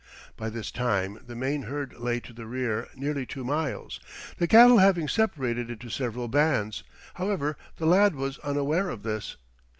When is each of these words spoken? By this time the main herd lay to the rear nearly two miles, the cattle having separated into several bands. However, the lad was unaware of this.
By 0.35 0.49
this 0.49 0.71
time 0.71 1.19
the 1.27 1.35
main 1.35 1.61
herd 1.61 1.93
lay 1.99 2.19
to 2.21 2.33
the 2.33 2.47
rear 2.47 2.87
nearly 2.95 3.23
two 3.27 3.43
miles, 3.43 3.99
the 4.37 4.47
cattle 4.47 4.79
having 4.79 5.07
separated 5.07 5.69
into 5.69 5.89
several 5.91 6.27
bands. 6.27 6.83
However, 7.13 7.55
the 7.77 7.85
lad 7.85 8.15
was 8.15 8.39
unaware 8.39 8.89
of 8.89 9.03
this. 9.03 9.37